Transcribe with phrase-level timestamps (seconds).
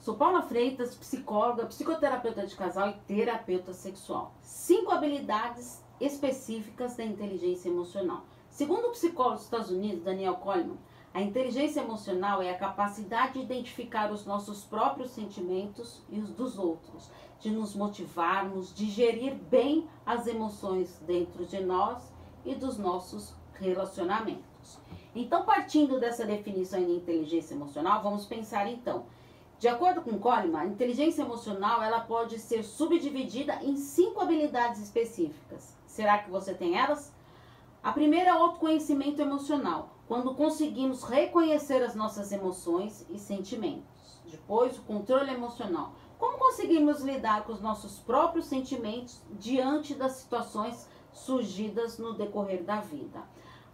[0.00, 4.32] sou Paula Freitas, psicóloga, psicoterapeuta de casal e terapeuta sexual.
[4.40, 8.24] Cinco habilidades específicas da inteligência emocional.
[8.48, 10.78] Segundo o psicólogo dos Estados Unidos, Daniel Coleman,
[11.12, 16.56] a inteligência emocional é a capacidade de identificar os nossos próprios sentimentos e os dos
[16.58, 22.10] outros, de nos motivarmos, de gerir bem as emoções dentro de nós
[22.44, 24.78] e dos nossos relacionamentos.
[25.14, 29.04] Então, partindo dessa definição de inteligência emocional, vamos pensar então.
[29.60, 35.76] De acordo com Coleman, a inteligência emocional ela pode ser subdividida em cinco habilidades específicas.
[35.86, 37.12] Será que você tem elas?
[37.82, 44.18] A primeira é o autoconhecimento emocional, quando conseguimos reconhecer as nossas emoções e sentimentos.
[44.24, 45.92] Depois, o controle emocional.
[46.18, 52.80] Como conseguimos lidar com os nossos próprios sentimentos diante das situações surgidas no decorrer da
[52.80, 53.22] vida?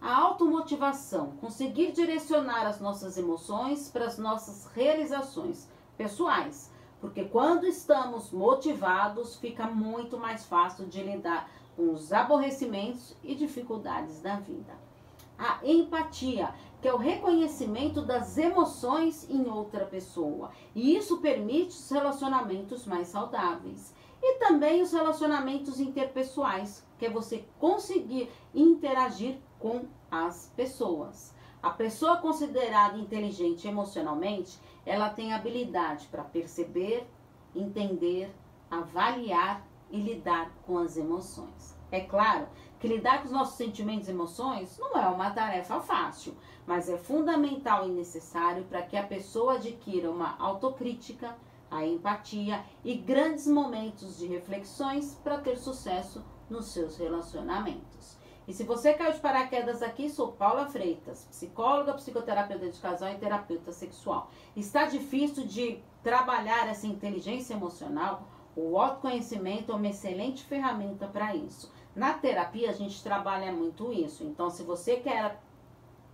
[0.01, 6.71] A automotivação, conseguir direcionar as nossas emoções para as nossas realizações pessoais.
[6.99, 14.19] Porque quando estamos motivados, fica muito mais fácil de lidar com os aborrecimentos e dificuldades
[14.21, 14.73] da vida.
[15.37, 20.49] A empatia, que é o reconhecimento das emoções em outra pessoa.
[20.73, 23.93] E isso permite os relacionamentos mais saudáveis.
[24.21, 31.36] E também os relacionamentos interpessoais, que é você conseguir interagir com as pessoas.
[31.61, 37.07] A pessoa considerada inteligente emocionalmente, ela tem habilidade para perceber,
[37.55, 38.31] entender,
[38.69, 41.75] avaliar e lidar com as emoções.
[41.91, 42.47] É claro
[42.79, 46.97] que lidar com os nossos sentimentos e emoções não é uma tarefa fácil, mas é
[46.97, 51.35] fundamental e necessário para que a pessoa adquira uma autocrítica,
[51.71, 58.17] a empatia e grandes momentos de reflexões para ter sucesso nos seus relacionamentos.
[58.47, 63.15] E se você caiu de paraquedas aqui, sou Paula Freitas, psicóloga, psicoterapeuta de casal e
[63.15, 64.31] terapeuta sexual.
[64.55, 68.25] Está difícil de trabalhar essa inteligência emocional?
[68.55, 71.73] O autoconhecimento é uma excelente ferramenta para isso.
[71.93, 74.23] Na terapia, a gente trabalha muito isso.
[74.23, 75.41] Então, se você quer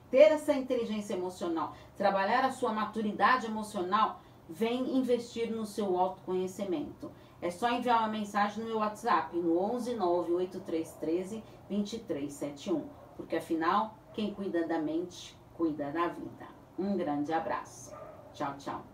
[0.09, 7.11] ter essa inteligência emocional, trabalhar a sua maturidade emocional, vem investir no seu autoconhecimento.
[7.41, 12.87] É só enviar uma mensagem no meu WhatsApp no 11 98313 2371,
[13.17, 16.47] porque afinal, quem cuida da mente, cuida da vida.
[16.77, 17.93] Um grande abraço.
[18.33, 18.92] Tchau, tchau.